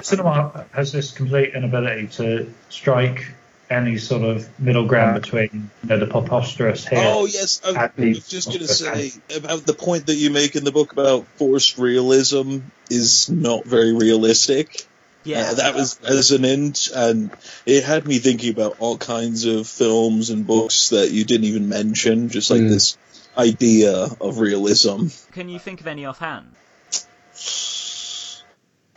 [0.00, 3.26] Cinema has this complete inability to strike
[3.70, 7.02] any sort of middle ground between you know, the preposterous here.
[7.02, 10.56] Oh yes, I, I was just going to say about the point that you make
[10.56, 14.86] in the book about forced realism is not very realistic.
[15.24, 17.30] Yeah, Uh, that was as an end, and
[17.66, 21.68] it had me thinking about all kinds of films and books that you didn't even
[21.68, 22.70] mention, just like Mm.
[22.70, 22.96] this
[23.36, 25.08] idea of realism.
[25.32, 26.54] Can you think of any offhand?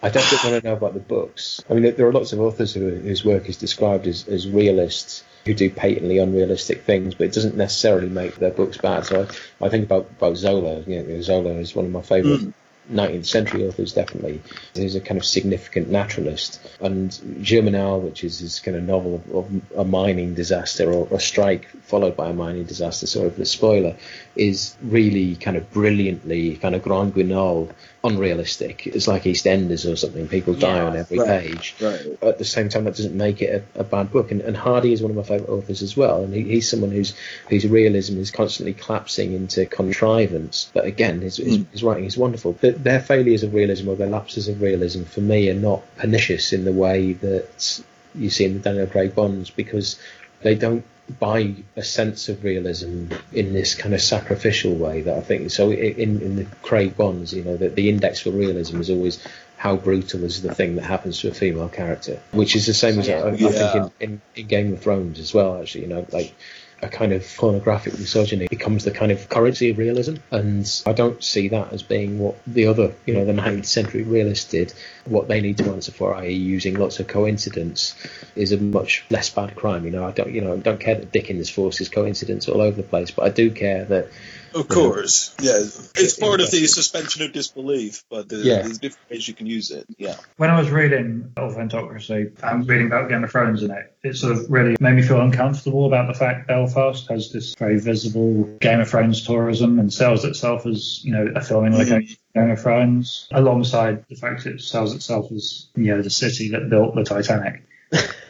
[0.04, 1.64] I don't want to know about the books.
[1.70, 5.24] I mean, there are lots of authors who, whose work is described as, as realists
[5.46, 9.06] who do patently unrealistic things, but it doesn't necessarily make their books bad.
[9.06, 9.28] So
[9.62, 10.82] I, I think about, about Zola.
[10.82, 12.54] You know, Zola is one of my favourite
[12.92, 13.22] 19th hmm.
[13.22, 14.42] century authors, definitely.
[14.74, 16.60] He's a kind of significant naturalist.
[16.80, 17.12] And
[17.42, 21.68] Germinal, which is his kind of novel of, of a mining disaster or a strike
[21.84, 23.98] followed by a mining disaster, sort of the spoiler,
[24.36, 27.70] is really kind of brilliantly, kind of Grand Guignol,
[28.04, 28.88] unrealistic.
[28.88, 30.28] It's like EastEnders or something.
[30.28, 32.18] People die Yeah, on every right, page right.
[32.22, 34.94] at the same time that doesn't make it a, a bad book and, and Hardy
[34.94, 37.14] is one of my favourite authors as well and he, he's someone whose
[37.50, 41.64] whose realism is constantly collapsing into contrivance but again his, his, hmm.
[41.72, 45.22] his writing is wonderful but their failures of realism or their lapses of realism for
[45.22, 47.82] me are not pernicious in the way that
[48.16, 50.00] you see in the Daniel Craig Bonds because
[50.42, 50.86] they don't
[51.20, 55.52] buy a sense of realism in this kind of sacrificial way that I think.
[55.52, 59.26] So in in the Craig Bonds, you know, the, the index for realism is always
[59.58, 63.00] how brutal is the thing that happens to a female character, which is the same
[63.00, 63.50] as I, I Yeah.
[63.50, 65.62] think in, in, in Game of Thrones as well.
[65.62, 66.34] Actually, you know, like
[66.82, 71.24] a kind of pornographic misogyny becomes the kind of currency of realism, and I don't
[71.24, 74.74] see that as being what the other, you know, the 19th century realists did.
[75.06, 77.96] What they need to answer for, i.e., using lots of coincidence,
[78.36, 79.86] is a much less bad crime.
[79.86, 82.78] You know, I don't, you know, I don't care that Dickens forces coincidence all over
[82.78, 84.08] the place, but I do care that
[84.54, 88.62] Of course, yeah, it's part of the suspension of disbelief, but the, Yeah.
[88.64, 89.86] there's different ways you can use it.
[89.98, 94.16] Yeah, When I was reading Authentocracy and reading about Game of Thrones in it, it
[94.16, 98.44] sort of really made me feel uncomfortable about the fact Belfast has this very visible
[98.60, 101.80] Game of Thrones tourism and sells itself as, you know, a filming mm.
[101.80, 106.10] location for Game of Thrones, alongside the fact it sells itself as, you know, the
[106.10, 107.64] city that built the Titanic.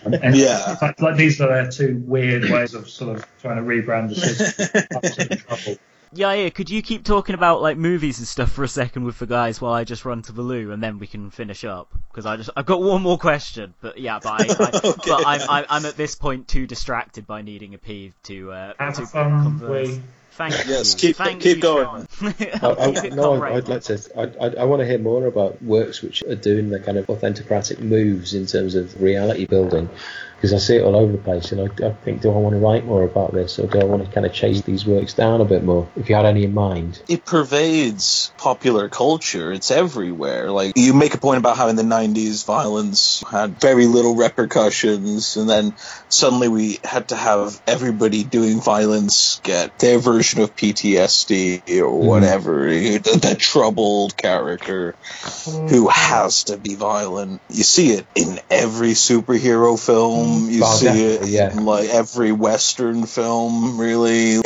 [0.04, 0.78] And, and Yeah.
[0.82, 4.16] like, like these are their two weird ways of sort of trying to rebrand the
[5.56, 5.78] city.
[6.12, 6.38] Absolute trouble.
[6.38, 6.50] Yeah, yeah.
[6.50, 9.62] Could you keep talking about like movies and stuff for a second with the guys
[9.62, 11.90] while I just run to the loo and then we can finish up?
[12.10, 15.02] Because I just I've got one more question, but yeah, but I, I Okay.
[15.10, 18.74] but I'm, I'm I'm at this point too distracted by needing a pee to uh
[18.80, 19.88] Have to fun, converse.
[19.90, 20.02] we.
[20.34, 20.72] Thank you.
[20.74, 22.08] Yes, keep- Thank keep you, going.
[22.22, 23.54] I, I'll keep it no, comrade.
[23.58, 24.00] I'd like to.
[24.18, 27.06] I, I, I want to hear more about works which are doing the kind of
[27.08, 29.90] authentocratic moves in terms of reality building,
[30.42, 32.56] because I see it all over the place, and I, I think, do I want
[32.56, 35.14] to write more about this, or do I want to kind of chase these works
[35.14, 35.88] down a bit more?
[35.96, 39.52] If you had any in mind, it pervades popular culture.
[39.52, 40.50] It's everywhere.
[40.50, 45.38] Like you make a point about how in the '90s violence had very little repercussions,
[45.38, 45.76] and then
[46.10, 52.08] suddenly we had to have everybody doing violence get their version of PTSD or mm-hmm.
[52.08, 52.68] whatever.
[52.68, 54.96] The, the troubled character
[55.46, 57.42] who has to be violent.
[57.48, 60.31] You see it in every superhero film.
[60.32, 61.52] You Oh, see it yeah.
[61.52, 64.38] in like every Western film, really.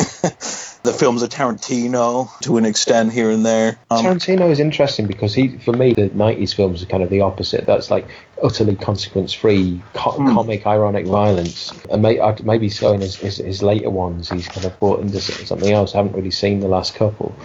[0.85, 3.79] the films of Tarantino to an extent here and there.
[3.89, 7.21] Um, Tarantino is interesting because he, for me, the '90s films are kind of the
[7.21, 7.65] opposite.
[7.65, 8.07] That's like
[8.41, 11.73] utterly consequence-free, co- comic, ironic violence.
[11.89, 15.19] And may, maybe so in his, his, his later ones, he's kind of brought into
[15.19, 15.95] something else.
[15.95, 17.35] I haven't really seen the last couple,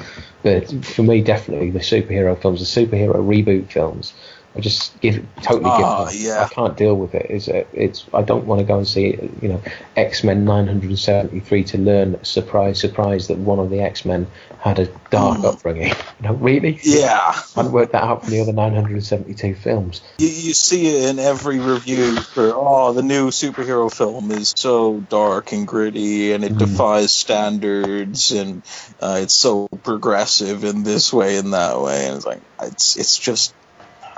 [0.42, 4.12] but for me, definitely the superhero films, the superhero reboot films.
[4.56, 6.12] I just give totally give Ah, up.
[6.12, 6.42] yeah.
[6.44, 7.26] I can't deal with it.
[7.30, 9.62] It's it's I don't want to go and see you know
[9.96, 14.26] X Men 973 to learn surprise surprise that one of the X Men
[14.58, 15.92] had a dark upbringing.
[16.20, 16.78] You know, really?
[16.82, 17.32] Yeah.
[17.56, 20.02] I worked that out from the other 972 films.
[20.18, 25.00] You, you see it in every review for oh the new superhero film is so
[25.00, 28.62] dark and gritty and it defies standards and
[29.00, 33.16] uh, it's so progressive in this way and that way and it's like it's it's
[33.18, 33.54] just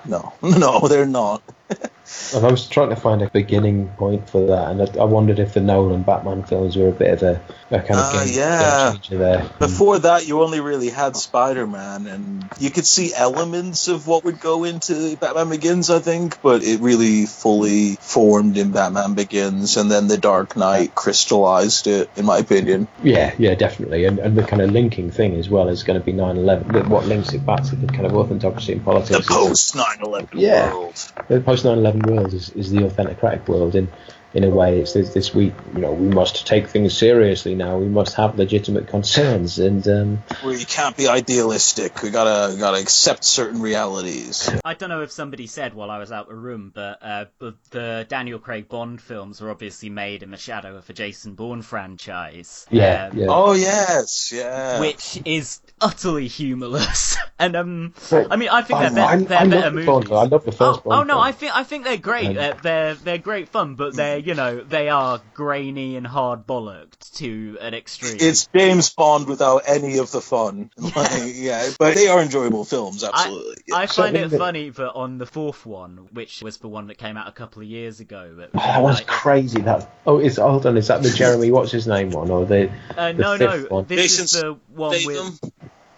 [0.06, 0.32] no.
[0.42, 1.42] No they're not
[2.34, 5.38] And I was trying to find a beginning point for that, and I, I wondered
[5.38, 8.34] if the Nolan Batman films were a bit of a, a kind of Uh, game,
[8.36, 8.90] yeah.
[8.90, 9.50] game changer there.
[9.58, 14.40] before that you only really had Spider-Man and you could see elements of what would
[14.40, 19.90] go into Batman Begins I think but it really fully formed in Batman Begins and
[19.90, 24.04] then the Dark Knight crystallized it in my opinion Yeah, yeah, definitely.
[24.04, 26.88] And, and the kind of linking thing as well is going to be 9 11.
[26.90, 29.26] What links it back to the kind of orthodoxy the politics.
[29.28, 30.72] post 9/11 Yeah.
[30.74, 30.94] world
[31.28, 33.74] the post 9 11 world is, is the authentocratic world.
[33.74, 33.88] In,
[34.34, 37.76] in a way, it's this, this week, you know, we must take things seriously now.
[37.78, 39.58] We must have legitimate concerns.
[39.58, 42.02] And um, we can't be idealistic.
[42.02, 44.50] We gotta gotta accept certain realities.
[44.64, 47.24] I don't know if somebody said while I was out the room, but uh,
[47.70, 51.62] the Daniel Craig Bond films were obviously made in the shadow of the Jason Bourne
[51.62, 52.66] franchise.
[52.70, 53.26] yeah, um, yeah.
[53.28, 54.80] Oh yes, yeah.
[54.80, 59.24] Which is utterly humorless, and um, Well, I mean, I think I, they're, I, be-
[59.24, 59.86] they're I better the movies.
[59.86, 60.06] Bond.
[60.12, 61.00] I love the first Oh, Bond.
[61.00, 61.24] oh no, film.
[61.24, 62.28] I think I think they're great.
[62.28, 66.46] Um, they're, they're they're great fun, but they're you know they are grainy and hard
[66.46, 68.16] bollocked to an extreme.
[68.20, 70.70] it's James Bond without any of the fun.
[70.94, 73.64] Like, yeah, but they are enjoyable films, absolutely.
[73.72, 77.16] I find it funny that on the fourth one, which was the one that came
[77.16, 79.60] out a couple of years ago, that Oh, that was like- crazy.
[79.62, 80.76] That oh, is hold on.
[80.76, 81.50] Is that the Jeremy?
[81.50, 82.70] What's his name one or the?
[82.96, 83.84] Uh, the no, fifth no, one?
[83.86, 85.38] this Jason is the one Statham?
[85.42, 85.52] with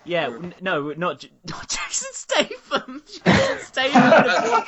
[0.07, 3.03] yeah, n- no, not J- not Jason Statham.
[3.25, 4.65] Jason Statham.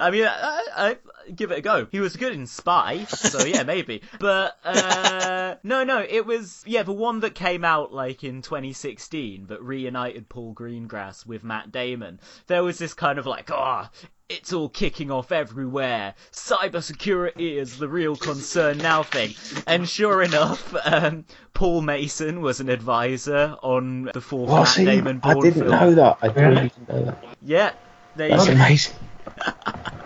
[0.00, 0.96] I mean, I, I,
[1.34, 1.86] give it a go.
[1.92, 4.02] He was good in Spy, so yeah, maybe.
[4.18, 9.46] But uh, no, no, it was yeah the one that came out like in 2016
[9.46, 12.20] that reunited Paul Greengrass with Matt Damon.
[12.46, 13.90] There was this kind of like, ah.
[14.28, 16.14] it's all kicking off everywhere.
[16.32, 19.34] Cybersecurity is the real concern now thing.
[19.66, 24.84] And sure enough, um, Paul Mason was an advisor on the fourth Well, Matt see,
[24.84, 25.68] Damon I didn't film.
[25.70, 26.18] know that.
[26.22, 26.48] I Really?
[26.54, 27.24] really didn't know that.
[27.42, 27.72] Yeah,
[28.16, 28.54] there you That's go.
[28.54, 28.94] amazing.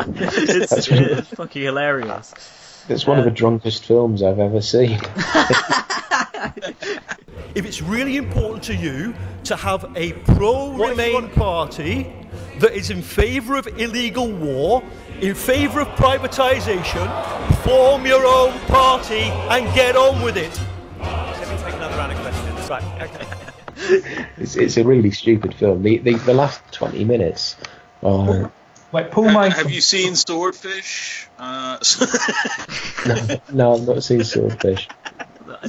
[0.06, 2.34] It's, it's fucking hilarious.
[2.88, 4.92] It's one of Uh, the drunkest films I've ever seen.
[7.54, 12.12] if it's really important to you to have a pro Remain party
[12.60, 14.82] that is in favour of illegal war,
[15.20, 17.06] in favour of privatisation,
[17.62, 20.58] form your own party and get on with it.
[20.98, 22.70] Let me take another round of questions.
[22.70, 23.26] Right, okay.
[24.38, 25.82] It's, it's a really stupid film.
[25.82, 27.56] The the, the last twenty minutes.
[28.02, 28.50] Are,
[28.90, 29.58] Wait, Paul Ha- Mason.
[29.58, 31.28] Have you seen Swordfish?
[31.38, 31.78] Uh,
[33.52, 34.88] no, I've not seen Swordfish.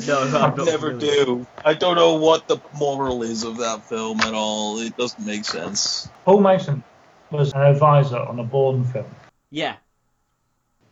[0.08, 1.26] No, I'm never familiar.
[1.26, 1.48] do.
[1.64, 4.80] I don't know what the moral is of that film at all.
[4.80, 6.10] It doesn't make sense.
[6.26, 6.84] Paul Mason
[7.32, 9.06] was an advisor on a Bourne film.
[9.52, 9.76] Yeah.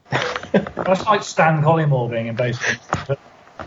[0.12, 3.18] That's like Stan Collymore being in basically.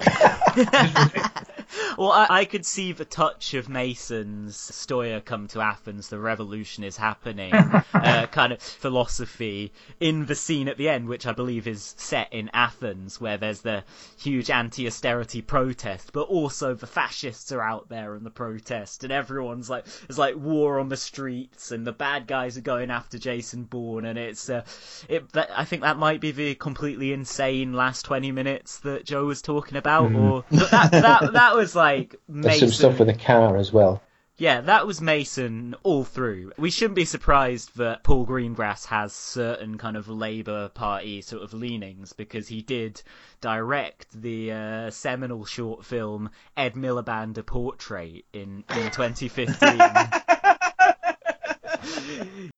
[1.97, 6.85] Well, I, I could see the touch of Mason's Stoya come to Athens, the revolution
[6.85, 7.53] is happening,
[7.95, 12.33] uh, kind of philosophy in the scene at the end, which I believe is set
[12.33, 13.85] in Athens, where there's the
[14.19, 19.71] huge anti-austerity protest, but also the fascists are out there in the protest, and everyone's
[19.71, 23.65] like, there's like war on the streets, and the bad guys are going after Jason
[23.65, 24.65] Bourne, and it's, uh,
[25.09, 29.27] it, that, I think that might be the completely insane last 20 minutes that Joe
[29.27, 33.15] was talking about, or but that, that, that was like There's some stuff with a
[33.15, 34.03] car as well.
[34.39, 36.53] Yeah, that was Mason all through.
[36.57, 41.53] We shouldn't be surprised that Paul Greengrass has certain kind of Labour Party sort of
[41.53, 43.03] leanings because he did
[43.43, 49.79] direct the uh, seminal short film Ed Miliband: A Portrait in in 2015.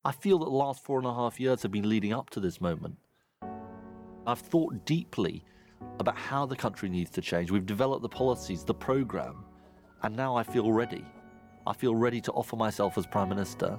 [0.04, 2.38] I feel that the last four and a half years have been leading up to
[2.38, 2.98] this moment.
[4.24, 5.44] I've thought deeply
[5.98, 7.50] about how the country needs to change.
[7.50, 9.44] We've developed the policies, the programme,
[10.02, 11.04] and now I feel ready.
[11.66, 13.78] I feel ready to offer myself as Prime Minister.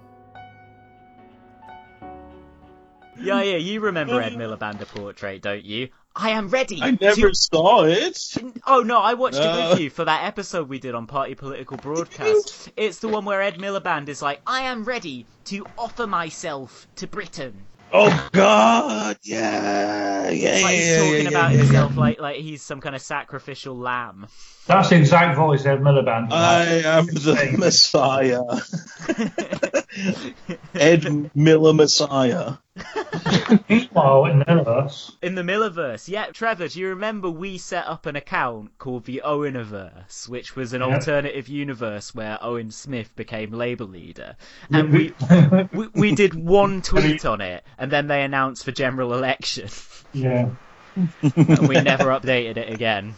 [3.19, 5.89] yeah, yeah, you remember Ed Miliband: A Portrait, don't you?
[6.15, 6.79] I am ready.
[6.81, 8.35] I never to saw it.
[8.67, 9.69] Oh no, I watched it Uh.
[9.71, 12.71] with you for that episode we did on Party Political Broadcast.
[12.77, 17.07] It's the one where Ed Miliband is like, I am ready to offer myself to
[17.07, 17.55] Britain.
[17.95, 19.17] Oh God!
[19.21, 22.95] Yeah, yeah, Like he's yeah, talking yeah, about yeah, himself like like he's some kind
[22.95, 24.25] of sacrificial lamb.
[24.65, 26.31] That's the exact voice Ed Miliband.
[26.31, 28.41] I am the Messiah.
[30.73, 32.53] Ed Miller Messiah.
[33.69, 38.05] Meanwhile, in the universe, In the Millerverse, yeah, Trevor, do you remember we set up
[38.07, 40.87] an account called the Oweniverse, which was an Yeah.
[40.87, 44.35] alternative universe where Owen Smith became Labour leader?
[44.71, 45.13] And we,
[45.73, 49.69] we we did one tweet on it, and then they announced the general election,
[50.13, 50.49] yeah,
[50.95, 53.13] and we never updated it again.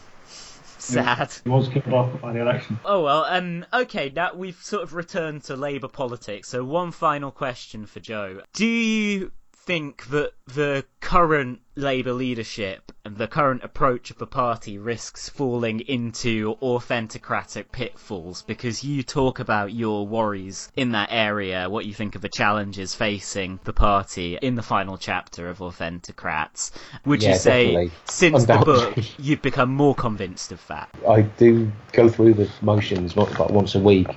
[0.86, 1.32] Sad.
[1.44, 2.78] he was killed off by the election.
[2.84, 6.48] Oh well, um, okay, now we've sort of returned to Labour politics.
[6.48, 13.18] So one final question for Joe: Do you think that the current Labour leadership and
[13.18, 18.42] the current approach of the party risks falling into authentocratic pitfalls?
[18.42, 22.94] Because you talk about your worries in that area, what you think of the challenges
[22.94, 26.70] facing the party in the final chapter of Authentocrats.
[27.04, 27.90] Would you say, definitely.
[28.06, 30.88] since the book, you've become more convinced of that?
[31.08, 34.08] I do go through the motions about once a week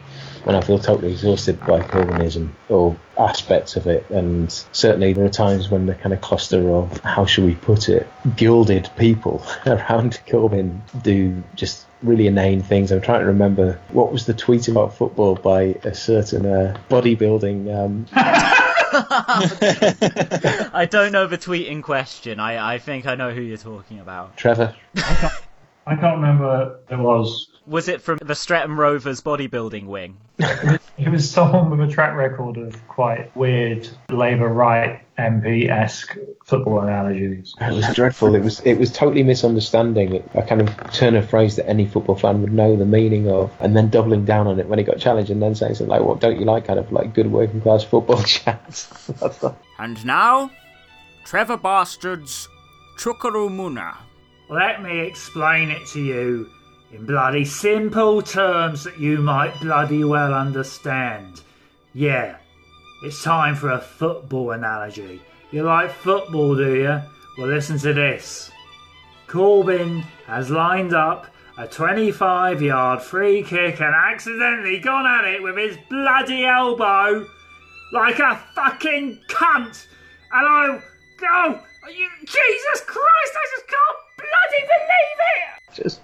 [0.46, 4.10] when I feel totally exhausted by Corbynism or aspects of it.
[4.10, 7.90] And certainly there are times when the kind of cluster of, how should we put
[7.90, 12.92] it, gilded people around Corbyn do just really inane things.
[12.92, 17.76] I'm trying to remember what was the tweet about football by a certain uh, bodybuilding.
[17.76, 18.06] Um,
[20.74, 22.40] I don't know the tweet in question.
[22.40, 24.38] I, I think I know who you're talking about.
[24.38, 24.76] Trevor.
[24.96, 27.50] I can't remember who it was.
[27.70, 30.18] Was it from the Streatham Rovers bodybuilding wing?
[30.98, 36.82] It was someone with a track record of quite weird Labour right MP esque football
[36.82, 37.54] analogies.
[37.62, 38.34] It was dreadful.
[38.34, 42.16] It was it was totally misunderstanding a kind of turn of phrase that any football
[42.16, 44.98] fan would know the meaning of, and then doubling down on it when he got
[44.98, 47.62] challenged, and then saying something like, "What don't you like?" Kind of like good working
[47.62, 48.88] class football chat.
[49.78, 50.50] And now,
[51.24, 52.50] Trevor Bastard's
[52.98, 53.96] Chuka Umunna.
[54.50, 56.50] Let me explain it to you
[56.92, 61.42] in bloody simple terms that you might bloody well understand.
[61.94, 62.38] Yeah,
[63.04, 65.22] it's time for a football analogy.
[65.52, 67.02] You like football, do you?
[67.38, 68.52] Well, listen to this.
[69.28, 71.28] Corbyn has lined up
[71.58, 77.28] a 25 yard free kick and accidentally gone at it with his bloody elbow
[77.92, 79.86] like a fucking cunt.
[80.32, 80.82] And I.
[81.22, 81.62] Oh,
[81.96, 85.84] you, Jesus Christ, I just can't bloody believe it!
[85.84, 86.02] Just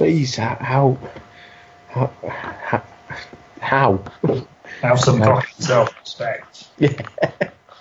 [0.00, 2.82] please, how how how
[3.60, 4.02] how?
[4.80, 6.68] Have some fucking self respect.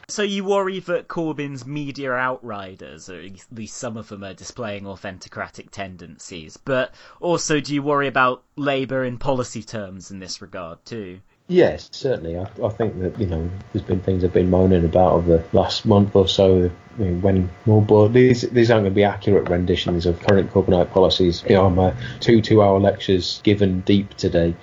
[0.10, 4.84] So you worry that Corbyn's media outriders, or at least some of them, are displaying
[4.84, 6.58] authentocratic tendencies.
[6.58, 11.22] But also, do you worry about Labour in policy terms in this regard too?
[11.52, 12.38] Yes, certainly.
[12.38, 15.58] I, I think that you know there's been things I've been moaning about over the
[15.58, 16.70] last month or so.
[16.98, 20.52] I mean, when more board, these these aren't going to be accurate renditions of current
[20.52, 21.44] Corbynite policies.
[21.50, 24.54] You know, uh, two two-hour lectures given deep today,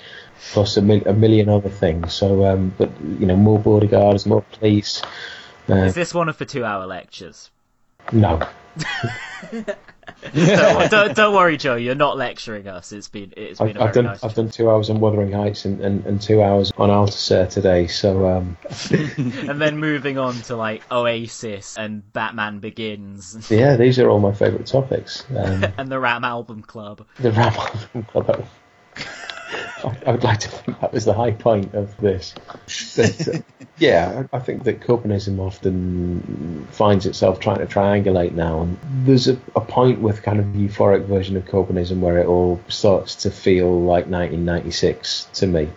[0.53, 2.15] plus a, mil- a million other things.
[2.15, 5.03] So, um, but you know, more border guards, more police.
[5.69, 7.51] Uh, Is this one of the two-hour lectures?
[8.13, 8.47] no,
[10.35, 11.77] don't, don't, don't worry, Joe.
[11.77, 12.93] You're not lecturing us.
[12.93, 14.25] It's been it's been I've, a very I've done nice.
[14.25, 17.87] I've done two hours on Wuthering Heights and, and, and two hours on Althusser today.
[17.87, 18.57] So um,
[19.49, 24.33] and then moving on to like Oasis and Batman Begins yeah, these are all my
[24.33, 25.25] favourite topics.
[25.31, 27.07] Um, and the Ram Album Club.
[27.19, 28.47] the Ram album club.
[29.53, 32.35] I, I would like to think that was the high point of this.
[32.97, 33.39] But, uh,
[33.79, 39.29] yeah, I I think that Corbynism often finds itself trying to triangulate now, and there's
[39.29, 43.15] a, a point with kind of the euphoric version of Corbynism where it all starts
[43.17, 45.69] to feel like 1996 to me.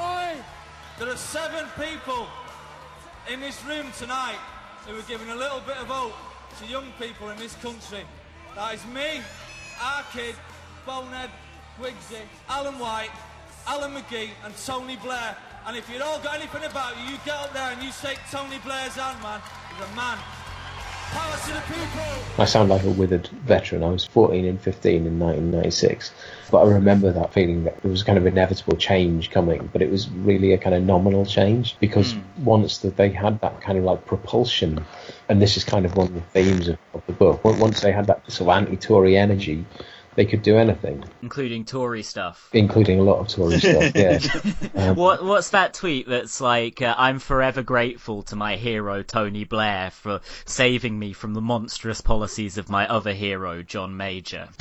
[0.00, 0.34] Oi!
[0.98, 2.26] There are seven people
[3.30, 4.38] in this room tonight
[4.86, 6.14] who are giving a little bit of hope
[6.58, 8.04] to young people in this country.
[8.56, 9.20] That is me,
[9.80, 10.34] our kid,
[10.84, 11.30] Bonehead,
[11.80, 13.10] Guigsy, Alan White,
[13.66, 15.36] Alan McGee, and Tony Blair.
[15.66, 18.18] And if you've all got anything about you, you get up there and you shake
[18.30, 19.40] Tony Blair's hand, man.
[19.70, 20.18] He's a man.
[21.10, 22.22] Power to the people!
[22.38, 23.82] I sound like a withered veteran.
[23.82, 26.12] I was 14 and 15 in 1996,
[26.52, 29.90] but I remember that feeling that there was kind of inevitable change coming, but it
[29.90, 32.44] was really a kind of nominal change because hmm.
[32.44, 34.84] once that they had that kind of like propulsion,
[35.28, 37.90] and this is kind of one of the themes of, of the book, once they
[37.90, 39.64] had that sort of anti-Tory energy,
[40.16, 42.48] they could do anything, including Tory stuff.
[42.52, 43.92] including a lot of Tory stuff.
[43.94, 44.18] Yeah.
[44.74, 49.44] Um, What what's that tweet that's like uh, I'm forever grateful to my hero Tony
[49.44, 54.48] Blair for saving me from the monstrous policies of my other hero John Major.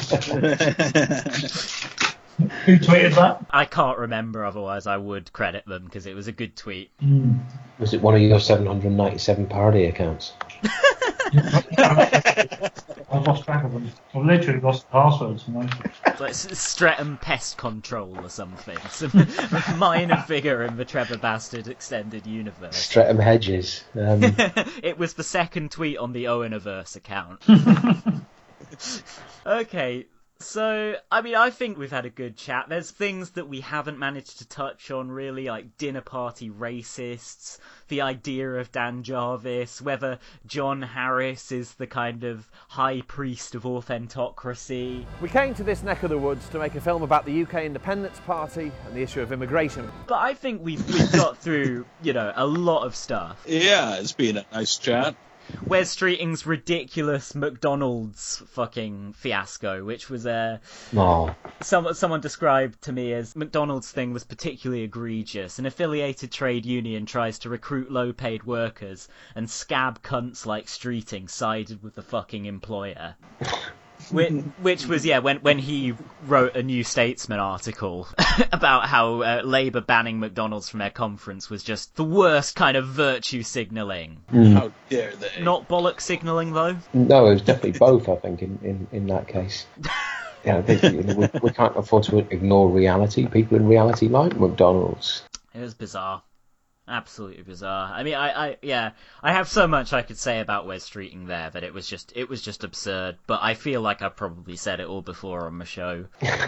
[2.65, 3.45] Who tweeted that?
[3.49, 6.89] I can't remember otherwise I would credit them because it was a good tweet.
[7.79, 10.31] Was it one of your 797 parody accounts?
[13.11, 13.91] I've lost track of them.
[14.13, 15.47] I've literally lost the passwords.
[15.47, 15.69] You know?
[16.05, 18.77] It's like S- Streatham Pest Control or something.
[18.89, 19.11] Some
[19.77, 22.75] minor figure in the Trevor Bastard extended universe.
[22.75, 23.83] Streatham Hedges.
[23.95, 24.21] Um,
[24.83, 27.43] it was the second tweet on the Oweniverse account.
[29.45, 30.05] okay,
[30.41, 32.67] so I mean, I think we've had a good chat.
[32.69, 37.59] There's things that we haven't managed to touch on really, like dinner party racists,
[37.89, 43.63] the idea of Dan Jarvis, whether John Harris is the kind of high priest of
[43.63, 45.05] authentocracy.
[45.21, 47.65] We came to this neck of the woods to make a film about the UK
[47.65, 49.91] Independence Party and the issue of immigration.
[50.07, 53.43] But I think we've we've got through, you know, a lot of stuff.
[53.45, 55.15] Yeah, it's been a nice chat.
[55.65, 60.59] Wes Streeting's ridiculous McDonald's fucking fiasco, which was uh,
[60.93, 61.35] a oh.
[61.61, 65.59] some, someone described to me as McDonald's thing was particularly egregious.
[65.59, 71.81] An affiliated trade union tries to recruit low-paid workers, and scab cunts like Streeting sided
[71.81, 73.15] with the fucking employer.
[74.11, 74.31] Which,
[74.61, 75.93] which was yeah when when he
[76.25, 78.07] wrote a New Statesman article
[78.51, 82.87] about how uh, Labour banning McDonald's from their conference was just the worst kind of
[82.87, 84.21] virtue signalling.
[84.31, 84.53] Mm.
[84.53, 85.41] How dare they?
[85.41, 86.77] Not bollock signalling though.
[86.93, 88.09] No, it was definitely both.
[88.09, 89.65] I think in, in, in that case.
[90.45, 93.27] Yeah, they, you know, we, we can't afford to ignore reality.
[93.27, 95.23] People in reality like McDonald's.
[95.53, 96.21] It was bizarre.
[96.89, 97.93] Absolutely bizarre.
[97.93, 101.27] I mean, I, I, yeah, I have so much I could say about Wes Streeting
[101.27, 103.17] there that it was just, it was just absurd.
[103.27, 106.05] But I feel like I've probably said it all before on the show.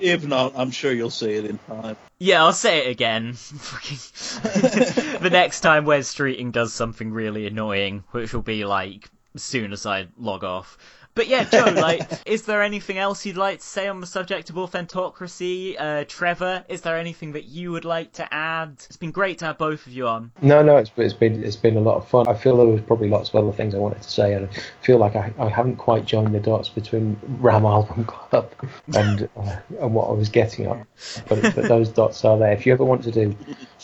[0.00, 1.96] If not, I'm sure you'll say it in time.
[2.18, 3.32] Yeah, I'll say it again.
[3.32, 9.86] the next time Wes Streeting does something really annoying, which will be like soon as
[9.86, 10.78] I log off.
[11.18, 14.50] But yeah, Joe, like, is there anything else you'd like to say on the subject
[14.50, 15.74] of authentocracy?
[15.76, 18.74] Uh, Trevor, is there anything that you would like to add?
[18.86, 20.30] It's been great to have both of you on.
[20.42, 22.28] No, no, it's, it's been it's been a lot of fun.
[22.28, 24.84] I feel there was probably lots of other things I wanted to say, and I
[24.84, 28.52] feel like I, I haven't quite joined the dots between Ram Album Club
[28.94, 30.86] and uh, and what I was getting at.
[31.28, 32.52] But, but those dots are there.
[32.52, 33.36] If you ever want to do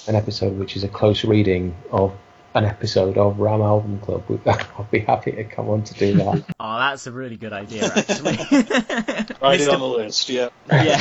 [0.07, 2.17] an episode which is a close reading of
[2.55, 6.45] an episode of Ram Album Club, I'll be happy to come on to do that.
[6.61, 8.37] Oh, that's a really good idea, actually.
[8.37, 9.75] Right Mr.
[9.75, 10.49] on the list, yeah.
[10.71, 10.97] yeah.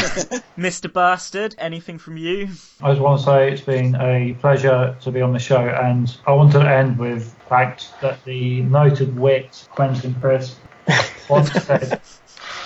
[0.58, 0.92] Mr.
[0.92, 2.50] Bastard, anything from you?
[2.82, 6.16] I just want to say it's been a pleasure to be on the show, and
[6.28, 10.60] I want to end with the fact that the noted wit Quentin Crisp
[11.30, 12.02] once said,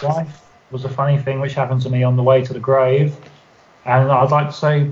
[0.01, 3.15] "Life was a funny thing which happened to me on the way to the grave,"
[3.85, 4.89] and I'd like to say,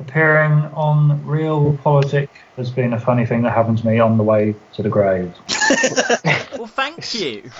[0.00, 4.24] appearing on Real Politic has been a funny thing that happened to me on the
[4.24, 5.34] way to the grave.
[6.58, 7.50] Well, thank you.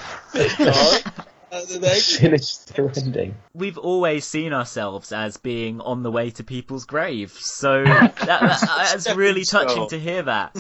[1.51, 3.34] Sinister ending.
[3.55, 8.61] We've always seen ourselves as being on the way to people's graves, so that, that,
[8.61, 10.55] that's really touching to hear that.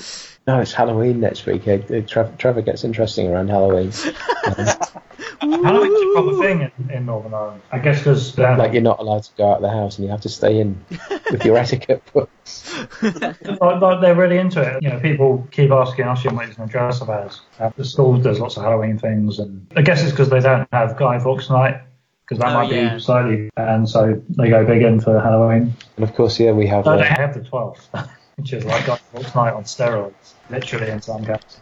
[0.46, 1.64] No, it's Halloween next week.
[2.08, 3.92] Trevor, Trevor gets interesting around Halloween.
[5.40, 7.62] Halloween's a proper thing in, in Northern Ireland.
[7.72, 10.10] I guess because like you're not allowed to go out of the house and you
[10.10, 10.84] have to stay in
[11.30, 12.74] with your etiquette books.
[13.02, 14.82] like, like, they're really into it.
[14.82, 17.40] You know, people keep asking us what you're going to dress up as.
[17.58, 20.68] Uh, the school does lots of Halloween things, and I guess it's because they don't
[20.72, 21.82] have Guy Fawkes night.
[22.26, 22.94] Because that Oh, might yeah.
[22.94, 25.74] be slightly, and so they go big in for Halloween.
[25.96, 26.84] And of course, yeah, we have.
[26.84, 30.90] No, uh, they have the 12th, which is like Guy Fawkes night on steroids, literally
[30.90, 31.60] in some cases.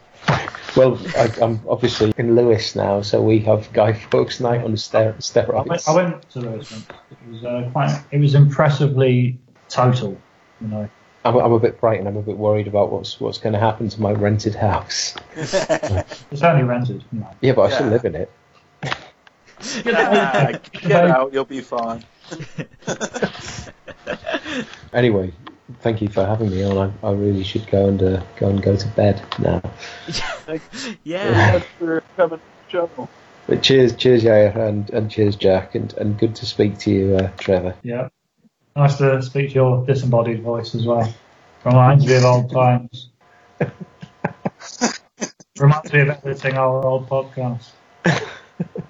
[0.75, 5.15] Well, I, I'm obviously in Lewes now, so we have Guy Fawkes night on ster-
[5.17, 5.67] I steroids.
[5.67, 6.85] went, I went to Lewes once.
[7.11, 8.03] It was uh, quite.
[8.11, 10.17] It was impressively total.
[10.61, 10.89] You know.
[11.25, 12.07] I'm, I'm a bit frightened.
[12.07, 15.15] I'm a bit worried about what's what's going to happen to my rented house.
[15.35, 17.03] It's only rented.
[17.11, 17.35] You know.
[17.41, 18.31] Yeah, but I still live in it.
[19.83, 22.05] Get out, get out, you'll be fine.
[24.93, 25.31] Anyway,
[25.81, 26.93] thank you for having me on.
[27.03, 29.61] I, I really should go and uh, go and go to bed now.
[31.03, 31.51] Yeah.
[31.51, 33.09] Thanks for coming to the show.
[33.45, 37.15] But cheers, cheers, yeah, and, and cheers, Jack, and, and good to speak to you,
[37.17, 37.75] uh, Trevor.
[37.83, 38.09] Yeah.
[38.75, 41.13] Nice to speak to your disembodied voice as well.
[41.65, 43.09] Reminds me of old times.
[45.59, 47.71] Reminds me of editing our old podcast.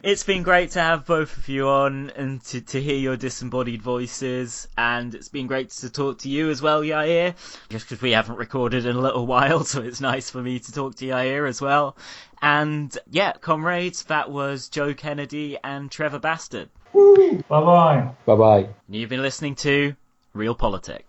[0.02, 3.82] It's been great to have both of you on and to, to hear your disembodied
[3.82, 7.36] voices, and it's been great to talk to you as well, Yair.
[7.68, 10.72] Just because we haven't recorded in a little while, so it's nice for me to
[10.72, 11.98] talk to Yair as well.
[12.42, 16.70] And yeah, comrades, that was Joe Kennedy and Trevor Bastard.
[16.94, 18.10] Bye bye.
[18.26, 18.70] Bye bye.
[18.88, 19.98] You've been listening to
[20.34, 21.09] Real Politic.